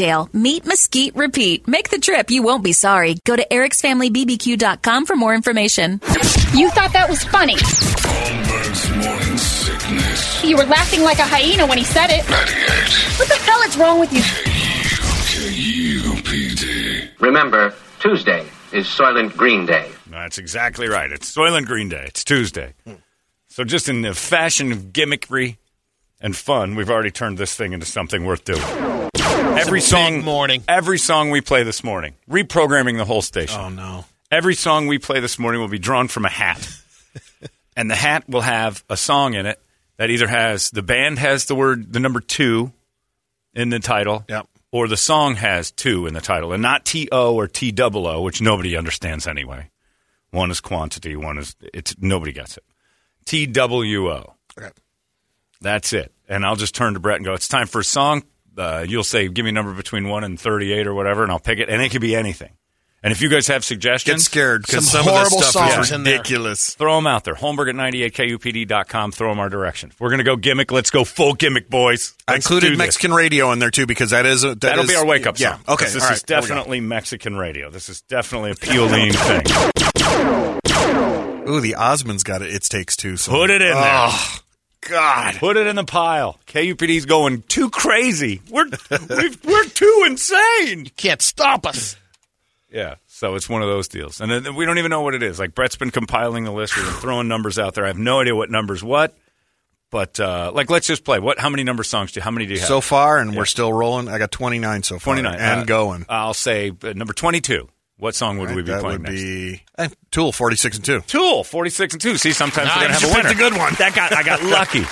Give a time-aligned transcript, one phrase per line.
[0.00, 0.30] Avondale.
[0.32, 1.68] Meet Mesquite Repeat.
[1.68, 2.30] Make the trip.
[2.30, 3.16] You won't be sorry.
[3.26, 6.00] Go to ericsfamilybbq.com for more information.
[6.54, 7.56] You thought that was funny.
[10.46, 12.28] You were laughing like a hyena when he said it.
[12.30, 13.18] 98.
[13.18, 14.22] What the hell is wrong with you?
[15.52, 17.10] K-U-K-U-P-D.
[17.20, 19.90] Remember, Tuesday is Soylent Green Day.
[20.06, 21.12] That's exactly right.
[21.12, 22.04] It's Soylent Green Day.
[22.06, 22.72] It's Tuesday.
[23.48, 25.58] So just in the fashion of gimmickry
[26.20, 28.89] and fun, we've already turned this thing into something worth doing.
[29.18, 30.62] Every song morning.
[30.68, 33.60] Every song we play this morning, reprogramming the whole station.
[33.60, 34.04] Oh no.
[34.30, 36.68] Every song we play this morning will be drawn from a hat.
[37.76, 39.60] and the hat will have a song in it
[39.96, 42.72] that either has the band has the word the number 2
[43.54, 44.24] in the title.
[44.28, 44.46] Yep.
[44.72, 48.06] Or the song has 2 in the title and not T O or T double
[48.06, 49.70] O, which nobody understands anyway.
[50.30, 52.64] One is quantity, one is it's nobody gets it.
[53.24, 54.34] T W O.
[54.58, 54.70] Okay.
[55.60, 56.12] That's it.
[56.28, 58.22] And I'll just turn to Brett and go, it's time for a song.
[58.56, 61.38] Uh, you'll say, give me a number between 1 and 38 or whatever, and I'll
[61.40, 61.68] pick it.
[61.68, 62.50] And it could be anything.
[63.02, 65.72] And if you guys have suggestions, Get scared because Some some, of horrible this stuff
[65.72, 66.74] songs is ridiculous.
[66.74, 67.34] throw them out there.
[67.34, 69.12] Holmberg at 98kupd.com.
[69.12, 69.88] Throw them our direction.
[69.88, 72.12] If we're going to go gimmick, let's go full gimmick, boys.
[72.28, 72.76] I Let's do included.
[72.76, 75.26] Mexican radio in there too because that is a, that That'll is- be our wake
[75.26, 75.54] up Yeah.
[75.54, 75.64] song.
[75.68, 75.84] Okay.
[75.86, 76.40] This is right, go.
[76.40, 77.70] definitely Mexican radio.
[77.70, 79.46] This is definitely a peeling thing.
[81.48, 82.54] Ooh, the Osmonds got it.
[82.54, 83.16] It takes two.
[83.16, 83.32] So.
[83.32, 84.10] Put it in there.
[84.88, 85.34] God.
[85.36, 86.38] Put it in the pile.
[86.46, 88.40] KUPD's going too crazy.
[88.50, 90.84] We're we've, we're too insane.
[90.86, 91.96] You can't stop us.
[92.72, 92.94] Yeah.
[93.06, 95.38] So it's one of those deals, and then we don't even know what it is.
[95.38, 96.74] Like Brett's been compiling the list.
[96.74, 97.84] We've been throwing numbers out there.
[97.84, 99.14] I have no idea what numbers what,
[99.90, 101.18] but uh, like let's just play.
[101.18, 101.38] What?
[101.38, 102.20] How many number songs do?
[102.20, 102.68] you How many do you have?
[102.68, 104.08] So far, and we're still rolling.
[104.08, 105.16] I got 29 so far.
[105.16, 106.06] 29 And Uh, going.
[106.08, 107.68] I'll say uh, number 22.
[108.00, 109.22] What song would we be that playing would next?
[109.22, 111.00] be eh, Tool, 46 and 2.
[111.02, 112.16] Tool, 46 and 2.
[112.16, 113.22] See, sometimes we're going to have a winner.
[113.28, 113.74] picked a good one.
[113.74, 114.84] That got I got lucky.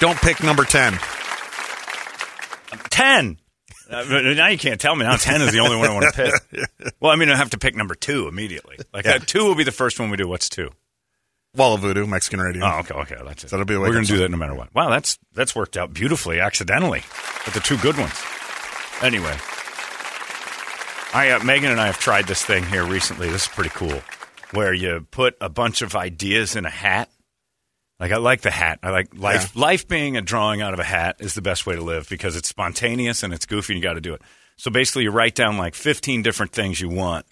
[0.00, 0.98] Don't pick number 10.
[2.90, 3.38] 10.
[3.88, 4.04] Uh,
[4.34, 5.04] now you can't tell me.
[5.04, 6.66] Now 10 is the only one I want to pick.
[7.00, 8.76] Well, I mean, I have to pick number 2 immediately.
[8.92, 9.18] Like Yeah.
[9.18, 10.26] that 2 will be the first one we do.
[10.26, 10.70] What's 2?
[11.54, 12.64] Wall of Voodoo, Mexican radio.
[12.64, 13.50] Oh, okay, okay, that's it.
[13.50, 14.74] That'll be We're going to do that no matter what.
[14.74, 17.00] Wow, that's that's worked out beautifully accidentally
[17.46, 18.12] with the two good ones.
[19.02, 19.34] Anyway,
[21.14, 23.28] I uh, Megan and I have tried this thing here recently.
[23.30, 24.00] This is pretty cool,
[24.52, 27.10] where you put a bunch of ideas in a hat.
[27.98, 28.80] Like I like the hat.
[28.82, 29.56] I like life.
[29.56, 32.36] Life being a drawing out of a hat is the best way to live because
[32.36, 33.72] it's spontaneous and it's goofy.
[33.72, 34.22] and You got to do it.
[34.56, 37.24] So basically, you write down like fifteen different things you want,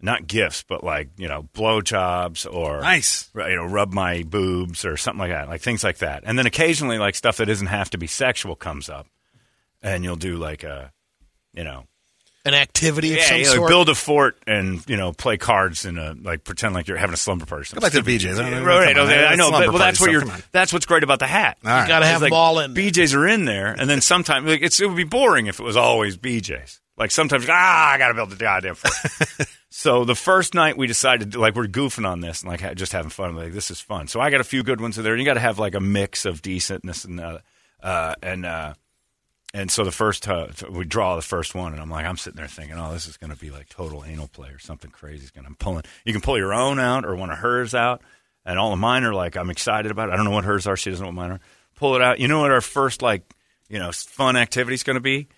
[0.00, 3.28] not gifts, but like you know blowjobs or Nice.
[3.34, 6.22] you know, rub my boobs or something like that, like things like that.
[6.24, 9.08] And then occasionally, like stuff that doesn't have to be sexual comes up,
[9.82, 10.92] and you'll do like a,
[11.54, 11.86] you know,
[12.48, 13.68] An activity of yeah, some you know, sort.
[13.68, 17.14] build a fort and you know play cards and uh, like pretend like you're having
[17.14, 17.68] a slumber party.
[17.74, 18.38] Go back to the BJ's.
[18.40, 18.64] I don't.
[18.64, 20.20] Right, okay, I know, but well, that's what you're.
[20.22, 20.32] stuff.
[20.32, 20.48] Come on.
[20.52, 21.58] That's what's great about the hat.
[21.64, 21.86] All right.
[21.88, 22.74] Got to have It's them all in.
[22.74, 22.84] there.
[22.84, 25.62] BJ's are in there, and then sometimes like, it's, it would be boring if it
[25.62, 26.80] was always BJ's.
[26.96, 29.48] Like sometimes, ah, I got to build the goddamn fort.
[29.70, 32.90] so the first night we decided, like, we're goofing on this and like ha- just
[32.90, 33.36] having fun.
[33.36, 34.08] Like, this is fun.
[34.08, 35.12] So I got a few good ones in there.
[35.12, 37.38] And you got to have like a mix of decentness and uh,
[37.80, 38.74] uh, and uh,
[39.54, 42.36] and so the first uh, we draw the first one, and I'm like, I'm sitting
[42.36, 45.22] there thinking, oh, this is going to be like total anal play or something crazy.
[45.22, 45.84] It's gonna, I'm pulling.
[46.04, 48.02] You can pull your own out or one of hers out,
[48.44, 50.12] and all of mine are like, I'm excited about it.
[50.12, 50.76] I don't know what hers are.
[50.76, 51.40] She doesn't know what mine are.
[51.76, 52.20] Pull it out.
[52.20, 53.22] You know what our first like,
[53.68, 55.28] you know, fun activity is going to be?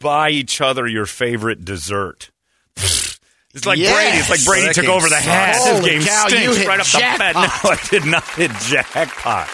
[0.00, 2.30] Buy each other your favorite dessert.
[3.54, 3.94] It's like Yes.
[3.94, 4.18] Brady.
[4.18, 5.54] It's like Brady That took over the hat.
[5.82, 7.34] This game cow, stinks hit right up the bat.
[7.64, 7.70] No.
[7.70, 9.48] I did not hit jackpot.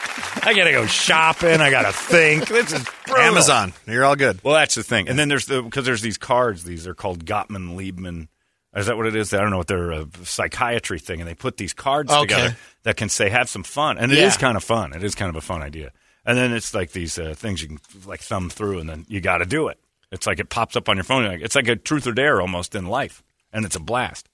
[0.46, 1.60] I got to go shopping.
[1.60, 2.48] I got to think.
[2.48, 3.22] This is brutal.
[3.24, 3.72] Amazon.
[3.86, 4.42] You're all good.
[4.42, 5.08] Well, that's the thing.
[5.08, 6.64] And then there's the because there's these cards.
[6.64, 8.28] These are called Gottman Liebman
[8.76, 9.32] Is that what it is?
[9.32, 12.20] I don't know what they're a psychiatry thing, and they put these cards Okay.
[12.26, 14.40] together that can say have some fun, and it is Yeah.
[14.40, 14.92] kind of fun.
[14.92, 15.92] It is kind of a fun idea.
[16.26, 19.20] And then it's like these uh, things you can like thumb through, and then you
[19.20, 19.78] got to do it.
[20.10, 21.24] It's like it pops up on your phone.
[21.42, 23.22] It's like a truth or dare almost in life,
[23.54, 24.28] and it's a blast.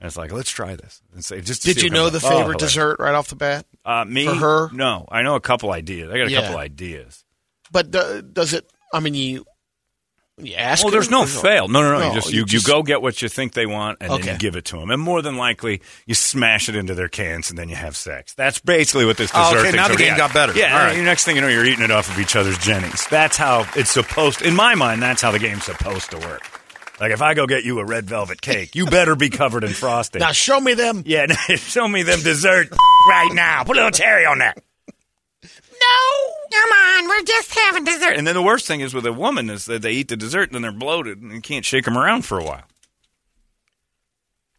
[0.00, 1.00] And it's like, let's try this.
[1.12, 2.24] And say, just Did you know the up.
[2.24, 2.60] Oh, favorite hilarious.
[2.72, 3.66] dessert right off the bat?
[3.84, 4.70] Uh, me for her?
[4.72, 6.10] No, I know a couple ideas.
[6.12, 6.42] I got a Yeah.
[6.42, 7.24] couple ideas.
[7.72, 8.70] But uh, does it?
[8.94, 9.44] I mean, you
[10.40, 10.84] you ask.
[10.84, 11.66] Well, there's no fail.
[11.66, 11.98] No, no, no.
[11.98, 14.12] No, you just you you, just- you go get what you think they want, and
[14.12, 14.90] then you give it to them.
[14.92, 18.34] And more than likely, you smash it into their cans, and then you have sex.
[18.34, 19.66] That's basically what this Oh, dessert.
[19.66, 20.16] okay, now the game Yeah.
[20.16, 20.52] got better.
[20.54, 20.78] Yeah.
[20.78, 20.94] All right.
[20.94, 23.04] and Next thing you know, you're eating it off of each other's Jennings.
[23.08, 24.40] That's how it's supposed.
[24.42, 26.42] In my mind, that's how the game's supposed to work.
[27.00, 29.70] Like if I go get you a red velvet cake, you better be covered in
[29.70, 30.20] frosting.
[30.20, 31.02] Now show me them.
[31.06, 32.68] yeah, show me them dessert
[33.08, 33.64] right now.
[33.64, 34.62] Put a little cherry on that.
[35.42, 36.32] No.
[36.50, 38.16] Come on, we're just having dessert.
[38.16, 40.48] And then the worst thing is with a woman is that they eat the dessert
[40.48, 42.64] and then they're bloated and you can't shake them around for a while.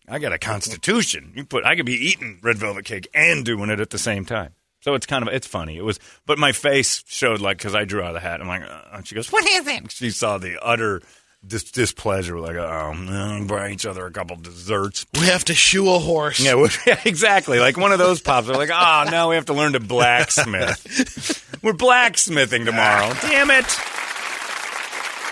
[0.08, 1.34] I got a constitution.
[1.36, 4.24] You put I could be eating red velvet cake and doing it at the same
[4.26, 4.54] time.
[4.82, 5.78] So it's kind of it's funny.
[5.78, 8.40] It was, but my face showed like because I drew out of the hat.
[8.40, 11.02] I'm like, uh, and she goes, "What is it?" She saw the utter
[11.46, 12.40] dis- displeasure.
[12.40, 15.06] Like, oh, no, buy each other a couple desserts.
[15.14, 16.40] We have to shoe a horse.
[16.40, 17.60] Yeah, yeah, exactly.
[17.60, 18.48] Like one of those pops.
[18.48, 21.46] They're like, oh, now we have to learn to blacksmith.
[21.64, 23.10] We're blacksmithing tomorrow.
[23.12, 23.20] Ah.
[23.22, 23.66] Damn it.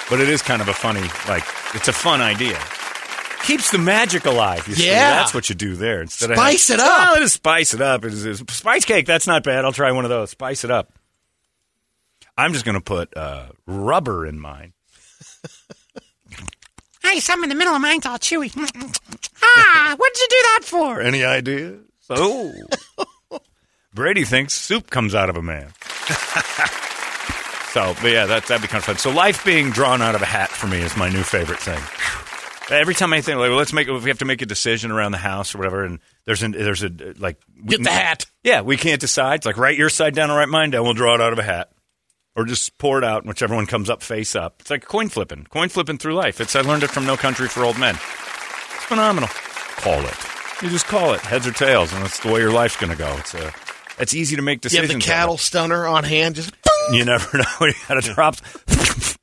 [0.10, 1.44] But it is kind of a funny, like,
[1.74, 2.58] it's a fun idea.
[3.44, 4.68] Keeps the magic alive.
[4.68, 4.88] You see.
[4.88, 5.12] Yeah.
[5.12, 6.02] That's what you do there.
[6.02, 6.88] Instead Spice of it up.
[6.88, 8.04] Well, it is spice it up.
[8.06, 9.06] It is, it's- spice cake.
[9.06, 9.64] That's not bad.
[9.66, 10.32] I'll try one of those.
[10.32, 10.94] Spice it up.
[12.38, 14.74] I'm just going to put uh, rubber in mine.
[17.08, 18.52] Hey, something in the middle of mine's all chewy.
[19.42, 21.02] ah, what did you do that for?
[21.02, 21.82] Any ideas?
[22.10, 22.54] Oh.
[23.94, 25.74] Brady thinks soup comes out of a man.
[27.74, 28.98] so, but yeah, that, that'd be kind of fun.
[28.98, 31.82] So, life being drawn out of a hat for me is my new favorite thing.
[32.74, 34.92] Every time I think, like, well, let's make, if we have to make a decision
[34.92, 38.26] around the house or whatever, and there's an, there's a, like, Get the hat.
[38.42, 39.40] Yeah, we can't decide.
[39.40, 40.86] It's like, write your side down and write mine down.
[40.86, 41.72] We'll draw it out of a hat.
[42.38, 44.58] Or just pour it out, and whichever one comes up face up.
[44.60, 45.46] It's like coin flipping.
[45.46, 46.40] Coin flipping through life.
[46.40, 47.96] It's I learned it from No Country for Old Men.
[47.96, 49.30] It's phenomenal.
[49.78, 50.16] Call it.
[50.62, 52.98] You just call it heads or tails, and that's the way your life's going to
[52.98, 53.12] go.
[53.18, 53.52] It's a,
[53.98, 54.90] it's easy to make decisions.
[54.90, 56.36] You have the cattle stunner on hand.
[56.36, 56.62] Just boom.
[56.94, 57.44] You never know.
[57.62, 58.36] You got to drop.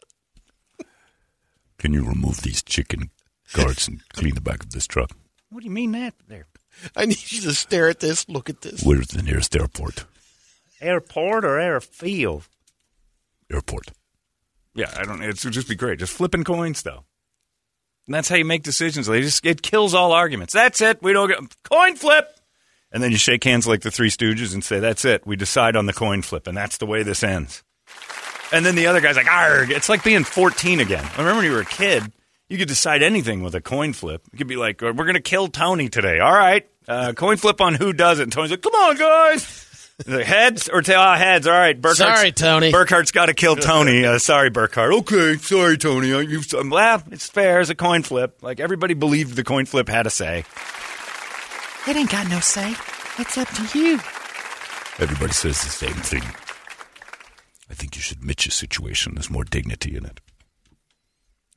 [1.78, 3.10] Can you remove these chicken
[3.52, 5.12] guards and clean the back of this truck?
[5.50, 6.46] What do you mean that there?
[6.96, 8.28] I need you to stare at this.
[8.28, 8.82] Look at this.
[8.82, 10.04] Where's the nearest airport?
[10.80, 12.48] Airport or airfield?
[13.52, 13.92] Airport.
[14.74, 15.22] Yeah, I don't.
[15.22, 15.98] It would just be great.
[15.98, 17.04] Just flipping coins, though.
[18.06, 19.06] And that's how you make decisions.
[19.06, 20.52] They just it kills all arguments.
[20.52, 21.02] That's it.
[21.02, 22.28] We don't get coin flip.
[22.92, 25.26] And then you shake hands like the Three Stooges and say, "That's it.
[25.26, 27.62] We decide on the coin flip, and that's the way this ends."
[28.52, 31.04] And then the other guy's like, "Arg!" It's like being 14 again.
[31.04, 32.12] I remember when you were a kid.
[32.48, 34.22] You could decide anything with a coin flip.
[34.30, 37.60] You could be like, "We're going to kill Tony today." All right, uh, coin flip
[37.60, 38.24] on who does it.
[38.24, 39.63] And Tony's like, "Come on, guys."
[39.98, 40.98] He's like, heads or tail?
[40.98, 41.46] Ah, heads.
[41.46, 42.72] All right, Burkhart's, Sorry, Tony.
[42.72, 44.04] Burkhart's got to kill Tony.
[44.04, 44.92] Uh, sorry, Burkhart.
[45.00, 46.12] Okay, sorry, Tony.
[46.12, 48.38] I- You, well, it's fair as a coin flip.
[48.42, 50.44] Like everybody believed the coin flip had a say.
[51.86, 52.74] It ain't got no say.
[53.18, 53.94] It's up to you.
[54.98, 56.22] Everybody says the same thing.
[57.70, 59.14] I think you should admit your situation.
[59.14, 60.20] There's more dignity in it.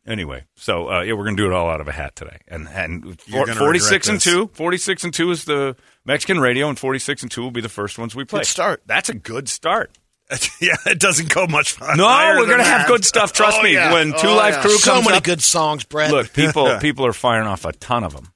[0.06, 2.68] Anyway, so uh, yeah, we're gonna do it all out of a hat today, and
[2.70, 5.76] and You're for, forty six and two, 46 and two is the
[6.08, 8.40] Mexican radio, and forty six and two will be the first ones we play.
[8.40, 8.82] Good start.
[8.88, 9.92] That's a good start.
[10.60, 11.98] yeah, it doesn't go much fun.
[11.98, 12.06] No,
[12.38, 13.32] we're gonna have good stuff.
[13.32, 13.74] Trust Oh, me.
[13.74, 13.94] yeah.
[13.94, 14.62] When Two Oh, Live yeah.
[14.62, 16.10] Crew So comes So many up, good songs, Brett.
[16.12, 18.30] look, people people are firing off a ton of them.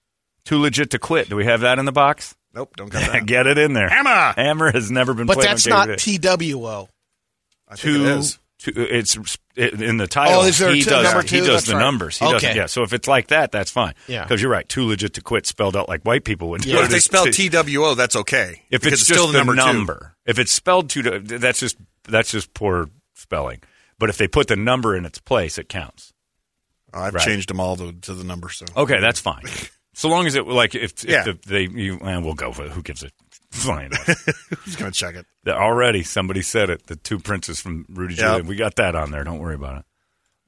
[0.45, 1.29] Too legit to quit.
[1.29, 2.35] Do we have that in the box?
[2.53, 3.25] Nope, don't got that.
[3.25, 3.89] Get it in there.
[3.89, 4.33] Hammer!
[4.35, 5.87] Hammer has never been but played that's not.
[5.97, 6.87] TWO.
[7.67, 9.11] I think two, it is.
[9.13, 10.41] two it's it, in the title.
[10.41, 11.79] Oh, is there he two- does number he does That's the right.
[11.79, 12.17] numbers.
[12.17, 12.55] He does Okay.
[12.55, 12.65] yeah.
[12.67, 13.93] So if it's like that, that's fine.
[14.07, 14.23] Yeah.
[14.23, 14.67] because you're right.
[14.67, 16.61] Too legit to quit spelled out like white people would.
[16.61, 16.75] do Yeah.
[16.77, 18.61] But if they spell T W O, that's okay.
[18.69, 21.77] if because it's, still just the the number, number, if it's spelled two, that's just
[22.07, 23.61] that's just poor spelling.
[23.99, 26.13] But if they put the number in its place, it counts.
[26.93, 27.23] I've Right.
[27.25, 28.49] changed them all to, to the number.
[28.49, 29.43] So Okay, that's fine.
[30.01, 31.23] So long as it like if, if Yeah.
[31.25, 32.71] the, they you eh, we'll go for it.
[32.71, 33.13] Who gives it?
[33.51, 33.91] Fine.
[34.65, 35.27] who's gonna check it?
[35.47, 36.87] Already somebody said it.
[36.87, 38.25] The two princes from Rudy Yep.
[38.41, 38.47] Giuliani.
[38.47, 39.23] We got that on there.
[39.23, 39.85] Don't worry about it.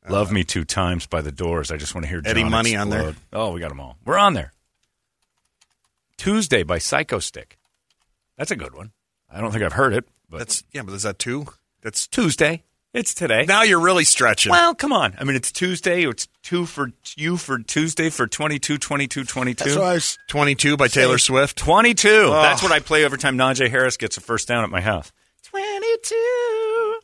[0.09, 1.69] Love Me Two Times by the Doors.
[1.69, 3.15] I just want to hear Eddie John Money on explode.
[3.31, 3.95] Oh, we got them all.
[4.03, 4.53] We're on there.
[6.17, 7.57] Tuesday by Psychostick.
[8.35, 8.91] That's a good one.
[9.31, 11.45] I don't think I've heard it, but That's yeah, but is that two?
[11.83, 12.63] That's Tuesday.
[12.93, 13.45] It's today.
[13.47, 14.51] now you're really stretching.
[14.51, 15.15] well, come on.
[15.19, 16.05] I mean, it's Tuesday.
[16.07, 19.63] It's two for you for Tuesday for 22, 22, 22.
[19.63, 21.57] That's why I was, 22 by Taylor Swift.
[21.57, 22.07] 22.
[22.29, 25.11] That's what I play every time Najee Harris gets a first down at my house.
[25.45, 26.99] 22.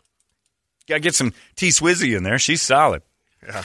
[0.87, 2.37] Got to get some T Swizzy in there.
[2.37, 3.01] She's solid.
[3.43, 3.63] Yeah.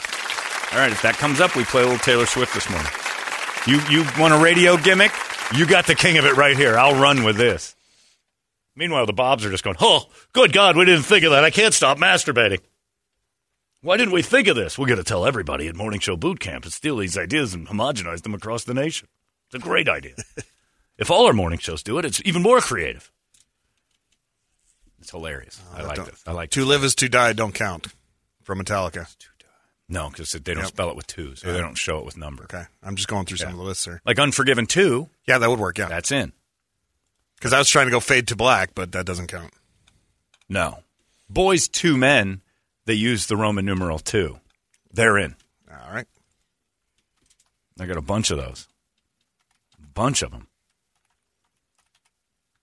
[0.71, 2.89] All right, if that comes up, we play a little Taylor Swift this morning.
[3.67, 5.11] You you want a radio gimmick?
[5.55, 6.77] You got the king of it right here.
[6.77, 7.74] I'll run with this.
[8.75, 11.43] Meanwhile, the Bobs are just going, "Oh, good God, we didn't think of that.
[11.43, 12.59] I can't stop masturbating."
[13.81, 14.77] Why didn't we think of this?
[14.77, 17.67] We're going to tell everybody at Morning Show Boot Camp to steal these ideas and
[17.67, 19.07] homogenize them across the nation.
[19.45, 20.15] It's a great idea.
[20.97, 23.11] if all our morning shows do it, it's even more creative.
[24.99, 25.61] It's hilarious.
[25.71, 26.23] Uh, I like this.
[26.25, 26.67] I like To this.
[26.69, 27.87] live is to die don't count
[28.41, 29.07] from Metallica.
[29.87, 30.67] No, because they don't Yep.
[30.67, 31.45] spell it with twos.
[31.45, 32.45] Or they don't show it with number.
[32.45, 32.63] Okay.
[32.81, 34.01] I'm just going through some of the lists here.
[34.03, 35.85] Like Unforgiven 2, Yeah, that would work, yeah.
[35.89, 36.33] that's in.
[37.35, 39.53] Because I was trying to go fade to black, but that doesn't count.
[40.49, 40.79] No.
[41.29, 42.41] Boys, Two Men,
[42.85, 44.39] they use the Roman numeral 2.
[44.93, 45.35] They're in.
[45.69, 46.07] All right.
[47.79, 48.67] I got a bunch of those.
[49.83, 50.47] A bunch of them.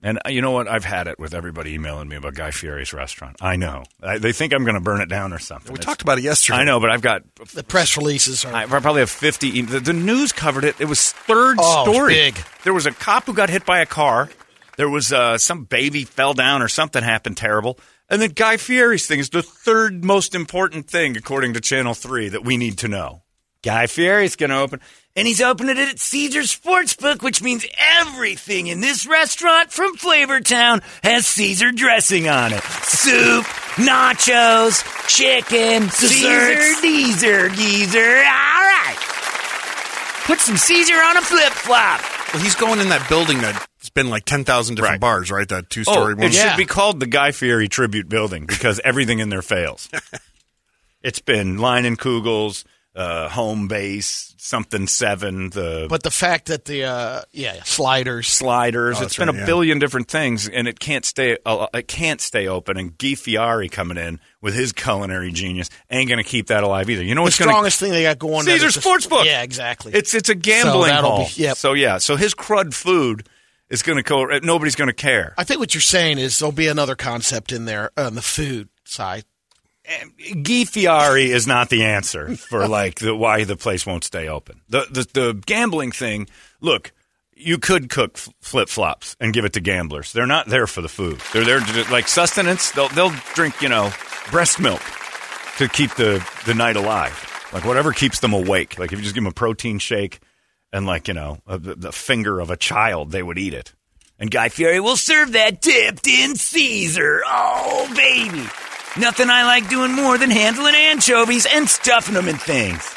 [0.05, 0.67] And uh, you know what?
[0.67, 3.37] I've had it with everybody emailing me about Guy Fieri's restaurant.
[3.41, 3.85] I know.
[4.03, 5.73] I, they think I'm going to burn it down or something.
[5.73, 6.59] We It's- talked about it yesterday.
[6.59, 7.23] I know, but I've got.
[7.55, 8.53] The press releases are.
[8.53, 9.47] I probably have 50.
[9.59, 10.81] e- The, the news covered it.
[10.81, 12.15] It was third Oh, it was story.
[12.15, 12.37] big.
[12.65, 14.29] There was a cop who got hit by a car.
[14.77, 17.79] There was uh, some baby fell down or something happened terrible.
[18.09, 22.31] And then Guy Fieri's thing is the third most important thing, according to Channel 3,
[22.31, 23.23] that we need to know.
[23.63, 24.81] Guy Fieri's going to open.
[25.15, 27.67] And he's opening it at Caesar Sportsbook, which means
[28.01, 32.63] everything in this restaurant from Flavortown has Caesar dressing on it.
[32.63, 33.45] Soup,
[33.77, 37.99] nachos, chicken, Caesar, Deezer, geezer.
[38.01, 38.97] All right.
[40.25, 42.01] Put some Caesar on a flip flop.
[42.33, 45.01] Well, he's going in that building that's been like 10,000 different Right.
[45.01, 45.49] bars, right?
[45.49, 46.25] That two story one.
[46.25, 46.51] it Yeah.
[46.51, 49.89] should be called the Guy Fieri Tribute Building because everything in there fails.
[51.03, 56.67] it's been Line and Kugels, uh, Home Base, something seven, the But the fact that
[56.67, 58.29] the uh, yeah sliders.
[58.29, 58.97] sliders.
[58.99, 59.47] Oh, it's that's been right, a yeah.
[59.47, 61.39] billion different things, and it can't stay.
[61.47, 62.77] Uh, it can't stay open.
[62.77, 66.91] And Guy Fieri coming in with his culinary genius ain't going to keep that alive
[66.91, 67.03] either.
[67.03, 68.45] You know The what's going strongest thing they got going.
[68.45, 69.25] there Caesar is just- Sportsbook.
[69.25, 69.93] Yeah, exactly.
[69.95, 71.29] It's it's a gambling So that'll hall.
[71.35, 71.57] be- yep.
[71.57, 73.27] So yeah, so his crud food
[73.73, 74.27] is going to go.
[74.43, 75.35] Nobody's going to care.
[75.37, 78.69] I think what you're saying is there'll be another concept in there on the food
[78.85, 79.25] side.
[80.43, 84.61] Guy Fieri is not the answer for like the, why the place won't stay open.
[84.69, 86.29] The, the the gambling thing.
[86.61, 86.93] Look,
[87.35, 90.13] you could cook flip flops and give it to gamblers.
[90.13, 91.21] They're not there for the food.
[91.33, 92.71] They're there to like sustenance.
[92.71, 93.91] They'll they'll drink you know
[94.31, 94.83] breast milk
[95.57, 97.29] to keep the the night alive.
[97.53, 98.79] Like whatever keeps them awake.
[98.79, 100.21] Like if you just give them a protein shake
[100.73, 103.73] and like you know a, the, the finger of a child, they would eat it.
[104.19, 107.23] And Guy Fieri will serve that dipped in Caesar.
[107.27, 108.47] Oh baby.
[108.99, 112.95] Nothing I like doing more than handling anchovies and stuffing them in things.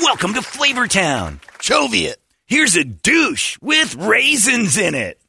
[0.00, 1.40] Welcome to Flavortown.
[1.60, 2.20] Joviet.
[2.46, 5.20] Here's a douche with raisins in it.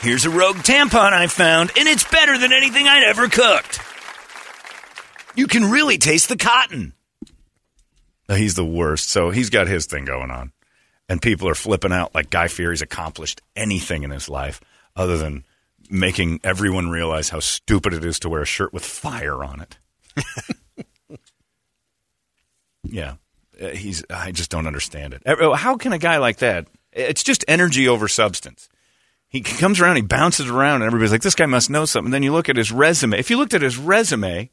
[0.00, 3.80] Here's a rogue tampon I found, and it's better than anything I'd ever cooked.
[5.34, 6.92] You can really taste the cotton.
[8.28, 9.08] He's the worst.
[9.10, 10.52] So he's got his thing going on.
[11.08, 14.60] And people are flipping out like Guy Fieri's accomplished anything in his life
[14.96, 15.44] other than
[15.88, 19.78] making everyone realize how stupid it is to wear a shirt with fire on it.
[22.82, 23.14] yeah.
[23.60, 25.22] Uh, He's I just don't understand it.
[25.26, 26.66] Uh, How can a guy like that?
[26.92, 28.68] It's just energy over substance.
[29.28, 32.22] He comes around, he bounces around, and everybody's like, "This guy must know something." Then
[32.22, 33.18] you look at his resume.
[33.18, 34.50] If you looked at his resume,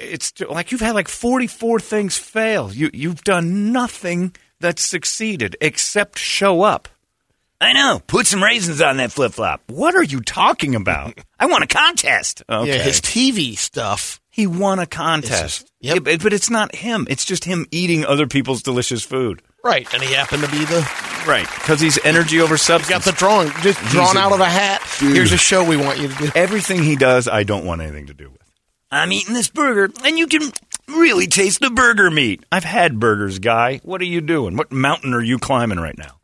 [0.00, 2.72] it's like you've had like forty-four things fail.
[2.72, 6.88] You you've done nothing that's succeeded except show up.
[7.60, 8.00] I know.
[8.08, 9.62] Put some raisins on that flip flop.
[9.68, 11.16] What are you talking about?
[11.38, 12.42] I want a contest.
[12.48, 12.70] Okay.
[12.76, 14.20] Yeah, his TV stuff.
[14.30, 15.60] he won a contest.
[15.60, 15.94] Just- yep.
[15.94, 17.06] Yeah, but, but it's not him.
[17.08, 19.42] It's just him eating other people's delicious food.
[19.64, 20.80] Right, and he happened to be the
[21.24, 21.46] Right.
[21.54, 22.88] Because he's energy over substance.
[22.90, 24.82] got the drawing just drawn a out of a hat.
[24.98, 26.30] Here's a show we want you to do.
[26.34, 28.41] Everything he does, I don't want anything to do with.
[28.92, 30.52] I'm eating this burger, and you can
[30.88, 32.44] really taste the burger meat.
[32.52, 33.80] I've had burgers, guy.
[33.84, 34.56] What are you doing?
[34.56, 36.18] What mountain are you climbing right now?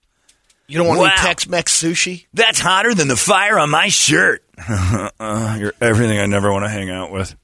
[0.66, 1.06] You don't want Wow.
[1.06, 2.26] any Tex-Mex sushi?
[2.34, 4.44] That's hotter than the fire on my shirt.
[4.68, 7.34] uh, you're everything I never want to hang out with.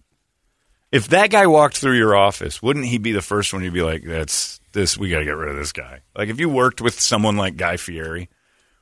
[0.93, 3.83] If that guy walked through your office, wouldn't he be the first one you'd be
[3.83, 4.97] like, "That's this.
[4.99, 7.57] We got to get rid of this guy." Like if you worked with someone like
[7.57, 8.29] Guy Fieri,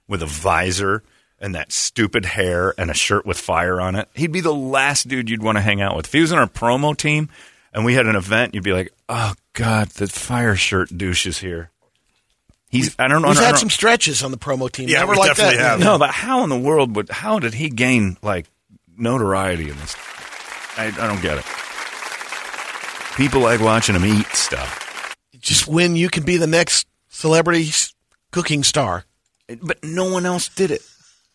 [0.08, 1.02] with a visor
[1.42, 5.08] and that stupid hair and a shirt with fire on it, he'd be the last
[5.08, 6.06] dude you'd want to hang out with.
[6.06, 7.28] If he was on our promo team
[7.74, 11.38] and we had an event, you'd be like, "Oh God, the fire shirt douche is
[11.38, 11.68] here."
[12.70, 12.94] He's.
[12.98, 13.28] I don't know.
[13.28, 14.88] We've I had some stretches on the promo team.
[14.88, 15.70] Yeah, Never we like definitely that.
[15.72, 15.80] have.
[15.80, 18.46] no, but how in the world would how did he gain like
[18.96, 19.94] notoriety in this?
[20.78, 21.44] I, I don't get it.
[23.16, 27.68] People like watching him eat stuff, Just when you can be the next celebrity
[28.30, 29.04] cooking star.
[29.60, 30.80] but no one else did it.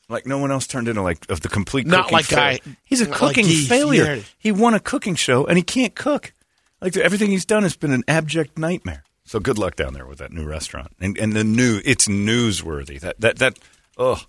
[0.10, 2.60] Like no one else turned into like of the complete Not cooking like failure.
[2.66, 4.16] guy- He's a not like cooking failure.
[4.16, 4.22] yeah.
[4.38, 6.34] He won a cooking show and he can't cook.
[6.82, 9.04] Like everything he's done has been an abject nightmare.
[9.26, 10.94] So good luck down there with that new restaurant.
[11.02, 13.00] And and the new it's newsworthy.
[13.02, 13.60] That that that
[13.98, 14.22] oh,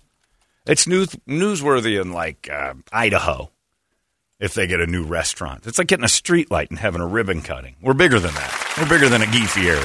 [0.65, 3.51] it's news newsworthy in like uh, Idaho.
[4.41, 7.07] If they get a new restaurant, it's like getting a street light and having a
[7.07, 7.75] ribbon cutting.
[7.81, 8.73] We're bigger than that.
[8.77, 9.79] We're bigger than a Guy Fieri.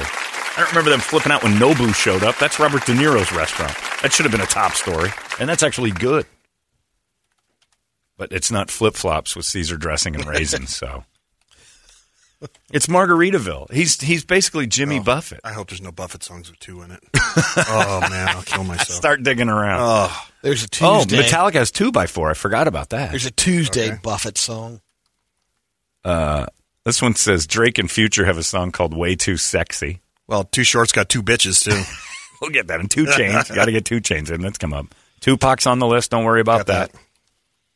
[0.57, 2.37] I don't remember them flipping out when Nobu showed up.
[2.37, 3.73] That's Robert De Niro's restaurant.
[4.01, 5.09] That should have been a top story,
[5.39, 6.25] and that's actually good.
[8.17, 10.73] But it's not flip flops with Caesar dressing and raisins.
[10.73, 11.03] so
[12.71, 13.69] it's Margaritaville.
[13.71, 15.41] He's he's basically Jimmy oh, Buffett.
[15.43, 17.03] I hope there's no Buffett songs with two in it.
[17.67, 18.97] oh man, I'll kill myself.
[18.97, 19.81] Start digging around.
[19.83, 21.19] Oh, There's a oh, Tuesday.
[21.19, 22.29] oh, Metallica has two by four.
[22.29, 23.09] I forgot about that.
[23.09, 23.99] There's a Tuesday Okay.
[24.01, 24.79] Buffett song.
[26.05, 26.45] Uh,
[26.85, 30.63] this one says Drake and Future have a song called "Way Too Sexy." Well, Two
[30.63, 31.81] Shorts got two bitches too.
[32.41, 33.55] We'll get that in 2 Chainz.
[33.55, 34.41] Got to get 2 Chainz in.
[34.41, 34.93] That's come up.
[35.21, 36.11] Tupac's on the list.
[36.11, 36.91] Don't worry about that.
[36.91, 37.01] that.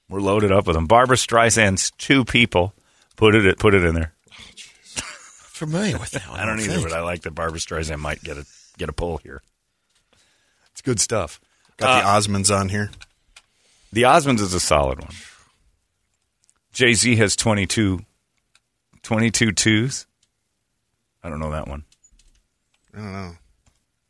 [0.10, 0.86] We're loaded up with them.
[0.86, 2.74] Barbra Streisand's two people.
[3.16, 4.14] Put it put it in there.
[4.96, 6.40] Familiar with that one.
[6.40, 6.90] I don't either, think.
[6.90, 8.46] but I like that Barbara Streisand might get a
[8.78, 9.42] get a pull here.
[10.72, 11.40] It's good stuff.
[11.78, 12.92] Got uh, the Osmonds on here.
[13.94, 15.14] The Osmonds is a solid one.
[16.74, 18.02] Jay Z has 22,
[19.04, 20.06] 22 twos.
[21.24, 21.84] I don't know that one.
[22.94, 23.32] I don't know.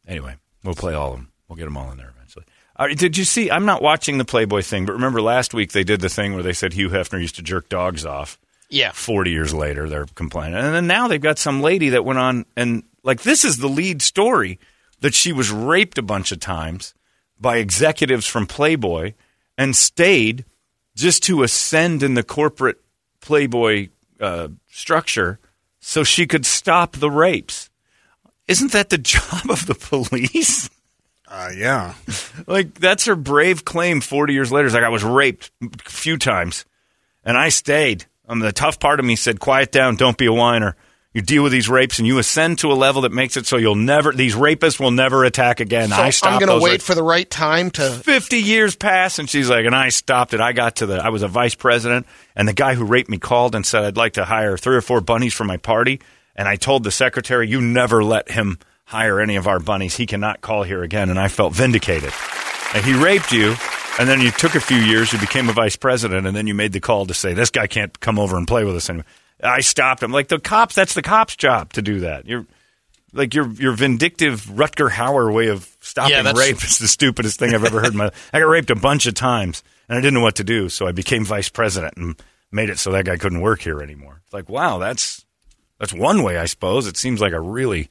[0.07, 1.31] Anyway, we'll play all of them.
[1.48, 2.45] We'll get them all in there eventually.
[2.75, 3.51] All right, did you see?
[3.51, 6.43] I'm not watching the Playboy thing, but remember last week they did the thing where
[6.43, 8.39] they said Hugh Hefner used to jerk dogs off.
[8.69, 8.91] Yeah.
[8.91, 10.59] 40 years later, they're complaining.
[10.59, 13.67] And then now they've got some lady that went on and, like, this is the
[13.67, 14.59] lead story
[15.01, 16.93] that she was raped a bunch of times
[17.39, 19.13] by executives from Playboy
[19.57, 20.45] and stayed
[20.95, 22.77] just to ascend in the corporate
[23.21, 25.39] Playboy uh, structure
[25.79, 27.69] so she could stop the rapes.
[28.50, 30.70] Isn't that the job of the police?
[31.27, 31.94] Uh, yeah.
[32.48, 34.65] like that's her brave claim 40 years later.
[34.65, 36.65] It's like I was raped a few times
[37.24, 38.06] and I stayed.
[38.27, 40.75] Um, the tough part of me said, quiet down, don't be a whiner.
[41.13, 43.58] You deal with these rapes and you ascend to a level that makes it so
[43.58, 45.89] you'll never, these rapists will never attack again.
[45.89, 46.84] So I I'm going to wait rapes.
[46.84, 47.89] for the right time to.
[47.89, 51.10] 50 years pass and she's like and i stopped it i got to the i
[51.10, 54.13] was a vice president and the guy who raped me called and said i'd like
[54.13, 56.00] to hire three or four bunnies for my party
[56.39, 58.58] and i told the secretary you never let him
[58.89, 59.95] hire any of our bunnies.
[59.95, 61.12] He cannot call here again.
[61.12, 62.12] And i felt vindicated.
[62.73, 63.56] And he raped you
[63.99, 66.56] and then you took a few years you became a vice president and then you
[66.56, 69.06] made the call to say this guy can't come over and play with us anymore.
[69.43, 70.12] I stopped him.
[70.12, 72.25] Like the cops that's the cops job to do that.
[72.25, 72.47] You're
[73.13, 77.54] like your your vindictive Rutger Hauer way of stopping Yeah, rape is the stupidest thing
[77.54, 77.91] I've ever heard.
[77.91, 80.43] in My I got raped a bunch of times and I didn't know what to
[80.43, 82.19] do, so I became vice president and
[82.52, 84.21] made it so that guy couldn't work here anymore.
[84.25, 85.25] It's like, wow, that's
[85.80, 86.88] that's one way, I suppose.
[86.88, 87.89] It seems like a really,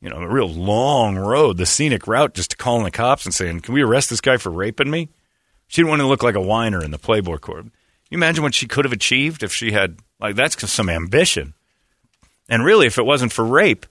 [0.00, 3.34] you know, a real long road, the scenic route, just to calling the cops and
[3.34, 5.08] saying, "Can we arrest this guy for raping me?"
[5.68, 7.66] She didn't want to look like a whiner in the Playboy court.
[8.10, 11.54] You imagine what she could have achieved if she had like that's some ambition.
[12.48, 13.86] And really, if it wasn't for rape,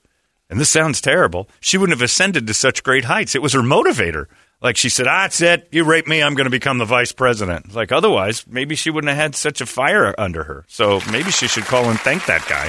[0.49, 3.33] and this sounds terrible, she wouldn't have ascended to such great heights.
[3.33, 4.25] It was her motivator.
[4.61, 5.67] Like she said, ah, that's it.
[5.71, 7.73] You rape me, I'm going to become the vice president.
[7.73, 10.65] Like otherwise, maybe she wouldn't have had such a fire under her.
[10.67, 12.65] So maybe she should call and thank that guy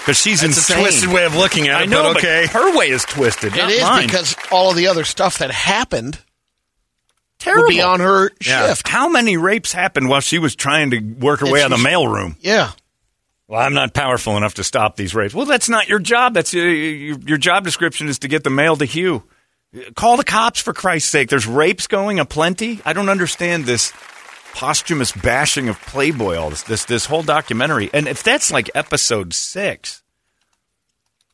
[0.00, 0.78] because she's It's insane.
[0.78, 1.84] a twisted way of looking at it.
[1.84, 2.46] I know, but okay.
[2.46, 3.52] her way is twisted.
[3.54, 4.06] It not is mine.
[4.06, 6.18] because all of the other stuff that happened
[7.38, 7.64] terrible.
[7.64, 8.68] would be on her Yeah.
[8.68, 8.88] shift.
[8.88, 11.78] How many rapes happened while she was trying to work her If way out of
[11.78, 12.36] the she's- mailroom?
[12.40, 12.70] Yeah.
[13.48, 15.34] Well, I'm not powerful enough to stop these rapes.
[15.34, 16.32] Well, that's not your job.
[16.32, 19.24] That's uh, your, your job description is to get the mail to Hugh.
[19.96, 21.28] Call the cops for Christ's sake.
[21.28, 22.80] There's rapes going aplenty.
[22.84, 23.92] I don't understand this
[24.54, 26.36] posthumous bashing of Playboy.
[26.36, 27.90] All this, this, this whole documentary.
[27.92, 30.02] And if that's like episode six,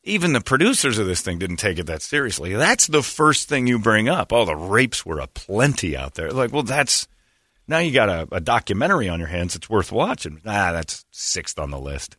[0.03, 2.55] even the producers of this thing didn't take it that seriously.
[2.55, 4.33] That's the first thing you bring up.
[4.33, 6.31] Oh, the rapes were aplenty out there.
[6.31, 7.07] Like, well, that's
[7.68, 10.40] now you got a, a documentary on your hands that's worth watching.
[10.46, 12.16] Ah, that's sixth on the list.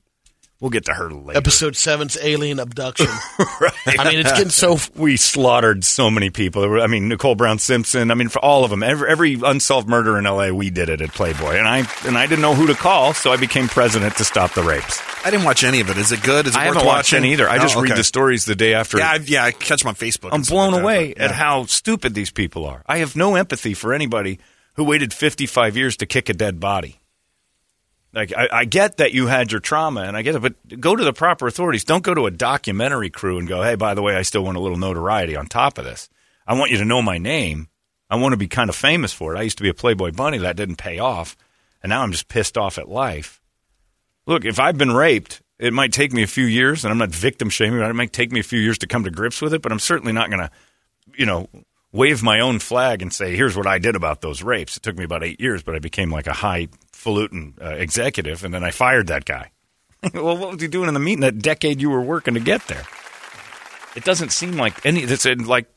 [0.62, 1.38] We'll get to her later.
[1.40, 3.08] Episode seven's alien abduction.
[3.60, 4.00] Right.
[4.00, 4.78] I mean, it's getting so.
[4.96, 6.82] we slaughtered so many people.
[6.82, 8.10] I mean, Nicole Brown Simpson.
[8.12, 10.54] I mean, for all of them, every, every unsolved murder in L.A.
[10.54, 13.32] We did it at Playboy, and I and I didn't know who to call, so
[13.32, 15.02] I became president to stop the rapes.
[15.26, 15.98] I didn't watch any of it.
[15.98, 16.48] Is it good?
[16.48, 17.18] Is it I worth haven't watched watching?
[17.26, 17.50] any either.
[17.50, 17.64] I No?
[17.64, 18.98] just read the stories the day after.
[19.00, 20.30] Yeah, I, yeah, I catch them on Facebook.
[20.32, 22.84] I'm blown like that, away but, at how stupid these people are.
[22.88, 24.40] I have no empathy for anybody
[24.76, 27.01] who waited 55 years to kick a dead body.
[28.14, 30.96] Like I, I get that you had your trauma, and I get it, but go
[30.96, 31.86] to the proper authorities.
[31.86, 34.58] Don't go to a documentary crew and go, "Hey, by the way, I still want
[34.58, 36.10] a little notoriety on top of this.
[36.46, 37.70] I want you to know my name.
[38.10, 39.40] I want to be kind of famous for it.
[39.40, 41.38] I used to be a Playboy bunny that didn't pay off,
[41.82, 43.42] and now I'm just pissed off at life.
[44.26, 47.10] Look, if I've been raped, it might take me a few years, and I'm not
[47.12, 47.80] victim shaming.
[47.80, 49.72] But it might take me a few years to come to grips with it, but
[49.72, 50.52] I'm certainly not going to,
[51.16, 51.48] you know,
[51.94, 54.98] wave my own flag and say, "Here's what I did about those rapes." It took
[54.98, 56.34] me about eight years, but I became like a
[57.02, 59.52] highfalutin uh, executive, and then I fired that guy.
[60.14, 62.68] well, what was he doing in the meeting that decade you were working to get
[62.68, 62.84] there?
[63.96, 65.02] It doesn't seem like any.
[65.04, 65.68] It's like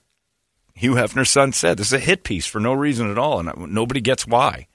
[0.75, 1.77] Hugh Hefner's son said.
[1.79, 4.69] This is a hit piece for no reason at all, and nobody gets why.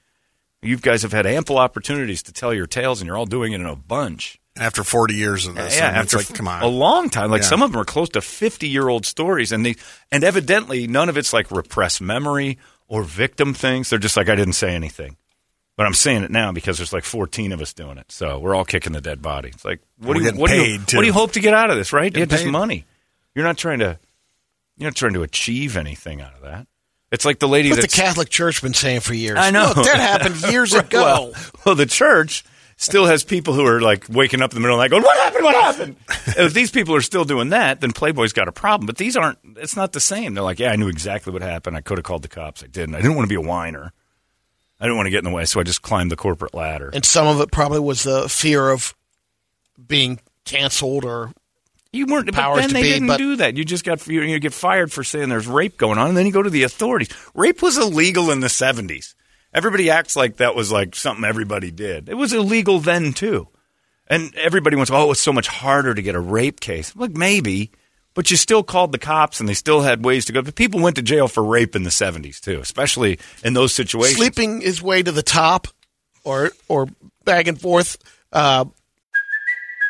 [0.62, 3.62] You guys have had ample opportunities to tell your tales, and you're all doing it
[3.62, 4.40] in a bunch.
[4.58, 6.62] After 40 years of this, Yeah, after it's like, come on.
[6.62, 7.32] a long time.
[7.32, 7.48] Like Yeah.
[7.48, 9.76] some of them are close to 50 year old stories, and they
[10.12, 12.58] and evidently none of it's like repressed memory
[12.90, 13.90] or victim things.
[13.90, 15.16] They're just like I didn't say anything,
[15.80, 18.54] but I'm saying it now because there's like 14 of us doing it, so we're
[18.54, 19.48] all kicking the dead body.
[19.48, 21.40] It's like what do you getting what do you paid, what do you hope to
[21.40, 21.94] get out of this?
[21.94, 22.12] Right?
[22.12, 22.52] Yeah, Getting just paid.
[22.52, 22.84] money.
[23.34, 23.98] You're not trying to
[24.78, 26.68] you're not trying to achieve anything out of that.
[27.14, 29.38] It's like the lady What the Catholic Church been saying for years.
[29.40, 31.02] I know Look, that happened years Right, ago.
[31.02, 31.34] Well,
[31.66, 32.44] well, the church
[32.76, 35.04] still has people who are like waking up in the middle of the night going,
[35.04, 35.44] "What happened?
[35.46, 35.96] What happened?"
[36.38, 38.86] And if these people are still doing that, then Playboy's got a problem.
[38.86, 39.38] But these aren't.
[39.56, 40.34] It's not the same.
[40.34, 41.78] They're like, "Yeah, I knew exactly what happened.
[41.78, 42.64] I could have called the cops.
[42.64, 42.96] I didn't.
[42.96, 43.94] I didn't want to be a whiner.
[44.80, 46.90] I didn't want to get in the way, so I just climbed the corporate ladder."
[46.94, 48.96] and some of it probably was the fear of
[49.88, 51.32] being canceled or
[51.92, 52.28] You weren't.
[52.28, 53.58] But powers then to they be, didn't but- do that.
[53.58, 56.26] You just got you, you get fired for saying there's rape going on, and then
[56.26, 57.10] you go to the authorities.
[57.34, 59.16] Rape was illegal in the '70s.
[59.54, 62.08] Everybody acts like that was like something everybody did.
[62.08, 63.48] It was illegal then too,
[64.08, 64.92] and everybody wants.
[64.92, 66.96] Oh, it's so much harder to get a rape case.
[66.96, 67.72] Like maybe,
[68.20, 70.42] but you still called the cops, and they still had ways to go.
[70.42, 74.18] But people went to jail for rape in the '70s too, especially in those situations.
[74.18, 75.70] sleeping his way to the top
[76.26, 76.90] or or
[77.24, 77.96] back and forth.
[78.34, 78.66] Uh,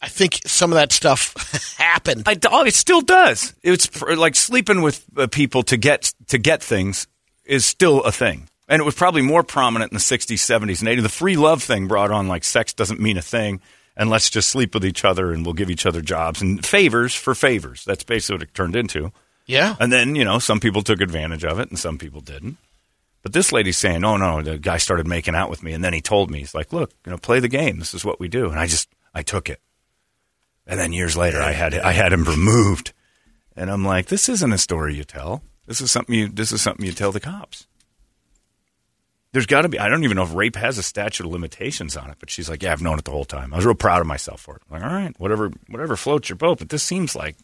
[0.00, 2.24] I think some of that stuff happened.
[2.26, 3.54] I, oh, it still does.
[3.62, 7.08] It's like sleeping with uh, people to get to get things
[7.44, 10.88] is still a thing, and it was probably more prominent in the '60s, '70s, and
[10.88, 11.02] '80s.
[11.02, 13.60] The free love thing brought on like sex doesn't mean a thing,
[13.96, 17.14] and let's just sleep with each other, and we'll give each other jobs and favors
[17.14, 17.84] for favors.
[17.84, 19.12] That's basically what it turned into.
[19.46, 19.74] Yeah.
[19.80, 22.56] And then you know some people took advantage of it, and some people didn't.
[23.22, 25.92] But this lady's saying, "Oh no, the guy started making out with me, and then
[25.92, 27.80] he told me, he's like, look, you know, play the game.
[27.80, 29.60] This is what we do." And I just, I took it.
[30.68, 32.92] And then years later, I had I had him removed,
[33.56, 35.42] and I'm like, "This isn't a story you tell.
[35.66, 37.66] This is something you this is something you tell the cops."
[39.32, 39.78] There's got to be.
[39.78, 42.50] I don't even know if rape has a statute of limitations on it, but she's
[42.50, 43.54] like, "Yeah, I've known it the whole time.
[43.54, 46.28] I was real proud of myself for it." I'm like, all right, whatever, whatever floats
[46.28, 46.58] your boat.
[46.58, 47.36] But this seems like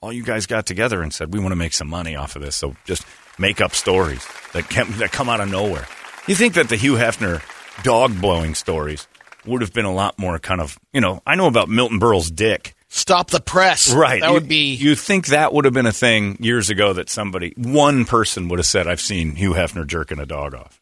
[0.00, 2.42] all you guys got together and said, "We want to make some money off of
[2.42, 3.04] this, so just
[3.38, 5.86] make up stories that can, that come out of nowhere."
[6.26, 7.42] You think that the Hugh Hefner
[7.82, 9.06] dog blowing stories
[9.46, 12.30] would have been a lot more kind of, you know, I know about Milton Berle's
[12.30, 12.74] dick.
[12.88, 13.92] Stop the press.
[13.92, 14.20] Right.
[14.20, 14.74] That You- would be.
[14.74, 18.58] You think that would have been a thing years ago that somebody, one person would
[18.58, 20.80] have said, I've seen Hugh Hefner jerking a dog off.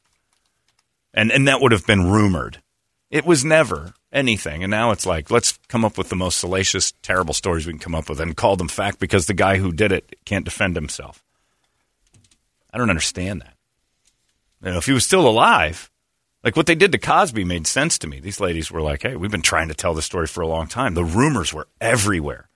[1.13, 2.61] And, and that would have been rumored.
[3.11, 4.63] It was never anything.
[4.65, 7.79] And now it's like, let's come up with the most salacious, terrible stories we can
[7.81, 10.75] come up with and call them fact because the guy who did it can't defend
[10.77, 11.23] himself.
[12.73, 13.55] I don't understand that.
[14.65, 15.91] You know, if he was still alive,
[16.45, 18.21] like what they did to Cosby made sense to me.
[18.21, 20.67] These ladies were like, hey, we've been trying to tell the story for a long
[20.69, 20.95] time.
[20.95, 22.49] The rumors were everywhere.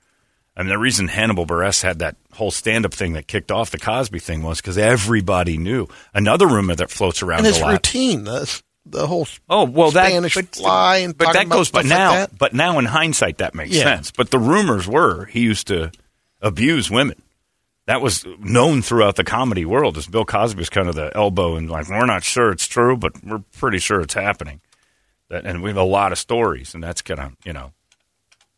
[0.56, 3.70] I mean, the reason Hannibal Buress had that whole stand up thing that kicked off
[3.70, 5.86] the Cosby thing was because everybody knew.
[6.12, 7.72] Another rumor that floats around and his a lot.
[7.72, 11.70] routine, the, the whole Oh well, that Spanish but, fly and but that about goes.
[11.70, 12.36] But like now, that.
[12.36, 13.84] but now in hindsight, that makes Yeah.
[13.84, 14.10] sense.
[14.10, 15.92] But the rumors were he used to
[16.40, 17.22] abuse women.
[17.88, 19.96] That was known throughout the comedy world.
[19.96, 22.98] As Bill Cosby was kind of the elbow and like we're not sure it's true,
[22.98, 24.60] but we're pretty sure it's happening.
[25.30, 27.72] That, and we have a lot of stories, and that's gonna you know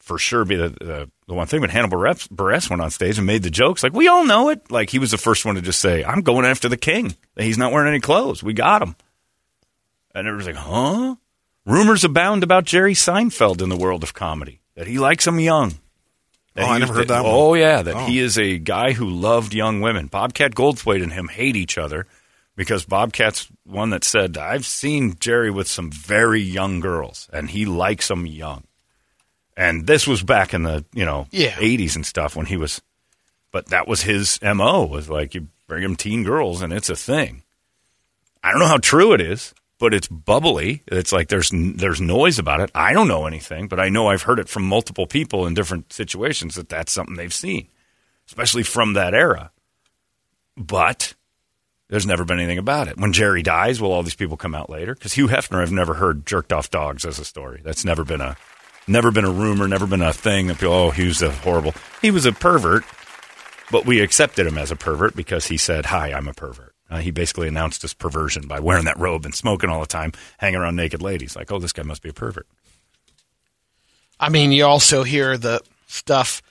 [0.01, 1.61] for sure be the the, the one thing.
[1.61, 4.69] When Hannibal Buress went on stage and made the jokes, like we all know it.
[4.69, 7.15] Like he was the first one to just say, "I'm going after the king.
[7.39, 8.43] He's not wearing any clothes.
[8.43, 8.97] We got him."
[10.13, 11.15] And everyone's like, huh?
[11.65, 15.75] Rumors abound about Jerry Seinfeld in the world of comedy, that he likes them young.
[16.55, 17.33] That Oh, I never heard that one.
[17.33, 18.07] Oh, yeah, that Oh.
[18.07, 20.07] he is a guy who loved young women.
[20.09, 22.07] Bobcat Goldthwait and him hate each other
[22.57, 27.65] because Bobcat's one that said, I've seen Jerry with some very young girls, and he
[27.67, 28.65] likes them young.
[29.57, 31.53] And this was back in the, you know, Yeah.
[31.59, 32.81] 80s and stuff when he was,
[33.53, 36.97] but that was his MO, was like you bring him teen girls and it's a
[36.97, 37.43] thing.
[38.43, 40.85] I don't know how true it is, but it's bubbly.
[40.87, 42.71] It's like there's there's noise about it.
[42.75, 45.93] I don't know anything, but I know I've heard it from multiple people in different
[45.93, 47.67] situations that that's something they've seen,
[48.29, 49.51] especially from that era.
[50.57, 51.15] but
[51.89, 52.99] there's never been anything about it.
[52.99, 54.95] When Jerry dies, will all these people come out later?
[54.95, 57.63] Because Hugh Hefner, I've never heard jerked off dogs as a story.
[57.65, 58.37] That's never been a
[58.87, 60.73] never been a rumor, never been a thing that people.
[60.75, 61.75] Oh, Hugh's a horrible.
[62.01, 62.85] He was a pervert,
[63.73, 66.99] but we accepted him as a pervert because he said, "Hi, I'm a pervert." Uh,
[66.99, 70.59] he basically announced his perversion by wearing that robe and smoking all the time, hanging
[70.59, 71.37] around naked ladies.
[71.37, 72.47] Like, oh, this guy must be a pervert.
[74.19, 76.43] I mean, you also hear the stuff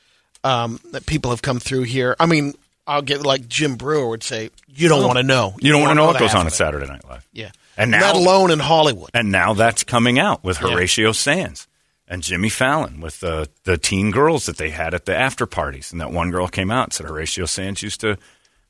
[0.44, 2.16] um, that people have come through here.
[2.20, 2.54] I mean,
[2.88, 5.08] I'll get like Jim Breuer would say, "You don't Oh.
[5.08, 5.56] want to know.
[5.60, 6.54] You don't want to know what goes on at.
[6.54, 7.28] Saturday Night Live.
[7.34, 9.12] Yeah, And now, let alone in Hollywood.
[9.14, 10.70] And now that's coming out with Yeah.
[10.70, 11.68] Horatio Sanz
[12.08, 15.92] and Jimmy Fallon with the the teen girls that they had at the after parties.
[15.92, 18.18] And that one girl came out and said Horatio Sanz used to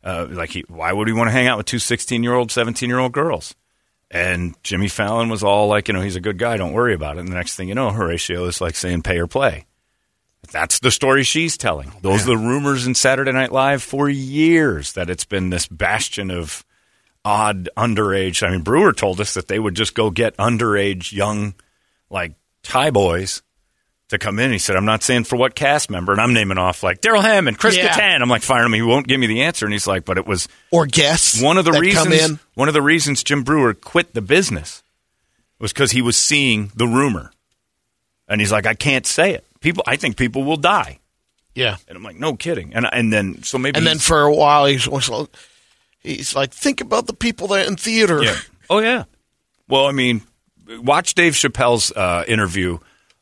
[0.03, 2.51] uh, like he, why would he want to hang out with two 16 year old,
[2.51, 3.55] 17 year old girls?
[4.11, 7.17] And Jimmy Fallon was all like, you know, he's a good guy, don't worry about
[7.17, 7.21] it.
[7.21, 9.65] And the next thing you know, Horatio is like saying pay or play.
[10.51, 11.91] That's the story she's telling.
[12.01, 16.31] Those are the rumors in Saturday Night Live for years that it's been this bastion
[16.31, 16.65] of
[17.23, 18.41] odd underage.
[18.41, 21.53] I mean, Breuer told us that they would just go get underage young,
[22.09, 22.33] like
[22.63, 23.43] Thai boys
[24.09, 24.51] to come in.
[24.51, 27.21] He said, I'm not saying for what cast member, and I'm naming off like Darrell
[27.21, 27.89] Hammond, Chris Yeah.
[27.89, 28.21] Kattan.
[28.21, 28.73] I'm like firing him.
[28.73, 31.41] He won't give me the answer, and he's like, but it was Or guests.
[31.41, 32.03] one of the that reasons.
[32.03, 32.39] come in.
[32.55, 34.83] One of the reasons Jim Breuer quit the business
[35.59, 37.31] was because he was seeing the rumor,
[38.27, 39.45] and he's like, I can't say it.
[39.59, 40.99] People, I think people will die.
[41.55, 42.73] Yeah, And I'm like, no kidding.
[42.73, 45.27] And and then so maybe and then for a while he's like,
[45.99, 48.23] he's like, think about the people that in theater.
[48.23, 48.37] Yeah.
[48.69, 49.03] Oh yeah.
[49.67, 50.21] Well, I mean,
[50.81, 52.77] watch Dave Chappelle's uh, interview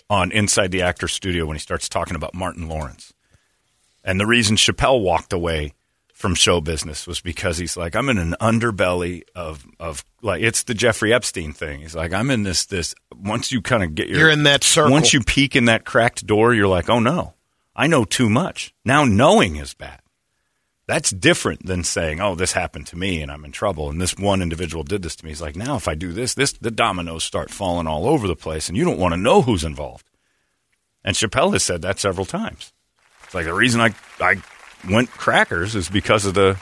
[0.10, 3.14] on Inside the Actor Studio when he starts talking about Martin Lawrence.
[4.04, 5.74] And the reason Chappelle walked away
[6.14, 10.64] from show business was because he's like, I'm in an underbelly of of like it's
[10.64, 11.82] the Jeffrey Epstein thing.
[11.82, 14.64] He's like, I'm in this this once you kind of get your You're in that
[14.64, 14.92] circle.
[14.92, 17.36] Once you peek in that cracked door, you're like, oh no,
[17.76, 18.74] I know too much.
[18.84, 20.00] Now knowing is bad.
[20.88, 24.16] That's different than saying, "Oh, this happened to me and I'm in trouble." And this
[24.16, 25.32] one individual did this to me.
[25.32, 28.36] He's like, "Now, if I do this, this the dominoes start falling all over the
[28.36, 30.10] place, and you don't want to know who's involved."
[31.04, 32.72] And Chappelle has said that several times.
[33.26, 34.42] It's like the reason I I
[34.90, 36.58] went crackers is because of the.